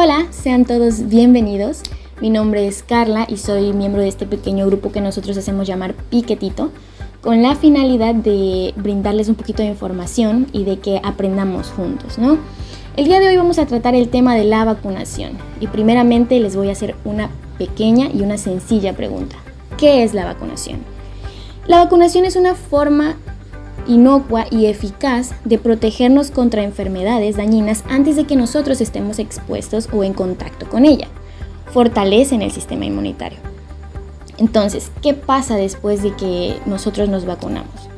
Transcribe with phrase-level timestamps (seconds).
[0.00, 1.80] Hola, sean todos bienvenidos.
[2.20, 5.92] Mi nombre es Carla y soy miembro de este pequeño grupo que nosotros hacemos llamar
[5.92, 6.70] Piquetito,
[7.20, 12.38] con la finalidad de brindarles un poquito de información y de que aprendamos juntos, ¿no?
[12.96, 16.54] El día de hoy vamos a tratar el tema de la vacunación y primeramente les
[16.54, 19.34] voy a hacer una pequeña y una sencilla pregunta.
[19.78, 20.78] ¿Qué es la vacunación?
[21.66, 23.16] La vacunación es una forma
[23.88, 30.04] inocua y eficaz de protegernos contra enfermedades dañinas antes de que nosotros estemos expuestos o
[30.04, 31.08] en contacto con ella.
[31.72, 33.38] Fortalecen el sistema inmunitario.
[34.36, 37.88] Entonces, ¿qué pasa después de que nosotros nos vacunamos?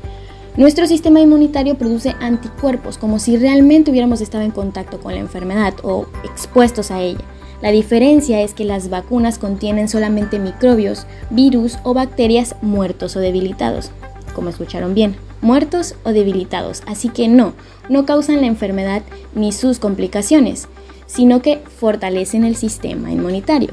[0.56, 5.74] Nuestro sistema inmunitario produce anticuerpos como si realmente hubiéramos estado en contacto con la enfermedad
[5.82, 7.24] o expuestos a ella.
[7.62, 13.90] La diferencia es que las vacunas contienen solamente microbios, virus o bacterias muertos o debilitados,
[14.34, 17.54] como escucharon bien muertos o debilitados, así que no,
[17.88, 19.02] no causan la enfermedad
[19.34, 20.68] ni sus complicaciones,
[21.06, 23.70] sino que fortalecen el sistema inmunitario.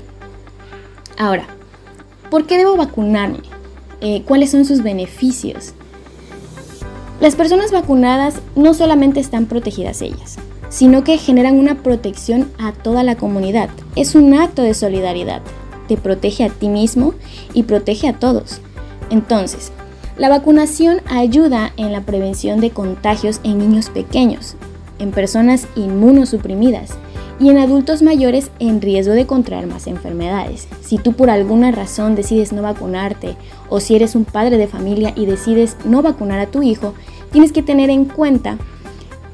[1.17, 1.45] Ahora,
[2.29, 3.39] ¿por qué debo vacunarme?
[4.01, 5.73] Eh, ¿Cuáles son sus beneficios?
[7.19, 10.37] Las personas vacunadas no solamente están protegidas ellas,
[10.69, 13.69] sino que generan una protección a toda la comunidad.
[13.95, 15.41] Es un acto de solidaridad.
[15.87, 17.15] Te protege a ti mismo
[17.53, 18.61] y protege a todos.
[19.09, 19.71] Entonces,
[20.17, 24.55] la vacunación ayuda en la prevención de contagios en niños pequeños,
[24.97, 26.91] en personas inmunosuprimidas
[27.39, 30.67] y en adultos mayores en riesgo de contraer más enfermedades.
[30.81, 33.35] Si tú por alguna razón decides no vacunarte
[33.69, 36.95] o si eres un padre de familia y decides no vacunar a tu hijo,
[37.31, 38.57] tienes que tener en cuenta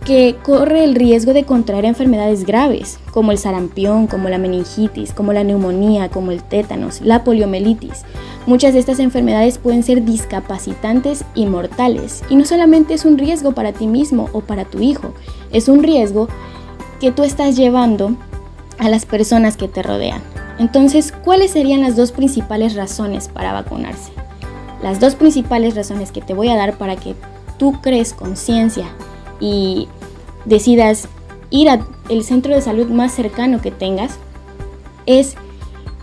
[0.06, 5.32] que corre el riesgo de contraer enfermedades graves, como el sarampión, como la meningitis, como
[5.32, 8.04] la neumonía, como el tétanos, la poliomielitis.
[8.46, 13.54] Muchas de estas enfermedades pueden ser discapacitantes y mortales, y no solamente es un riesgo
[13.54, 15.14] para ti mismo o para tu hijo,
[15.52, 16.28] es un riesgo
[17.00, 18.18] que tú estás llevando
[18.80, 20.22] a las personas que te rodean.
[20.60, 24.12] Entonces, ¿cuáles serían las dos principales razones para vacunarse?
[24.82, 27.16] Las dos principales razones que te voy a dar para que
[27.58, 28.88] tú crees conciencia
[29.40, 29.88] y
[30.44, 31.08] decidas
[31.50, 31.86] ir al
[32.24, 34.18] centro de salud más cercano que tengas,
[35.06, 35.36] es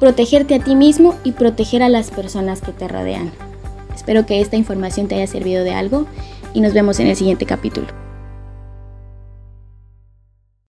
[0.00, 3.30] protegerte a ti mismo y proteger a las personas que te rodean.
[3.94, 6.06] Espero que esta información te haya servido de algo
[6.54, 7.99] y nos vemos en el siguiente capítulo.